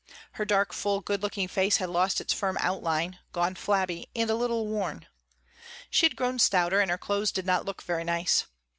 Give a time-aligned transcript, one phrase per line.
[0.31, 4.35] Her dark, full, good looking face had lost its firm outline, gone flabby and a
[4.35, 5.05] little worn.
[5.91, 8.45] She had grown stouter and her clothes did not look very nice.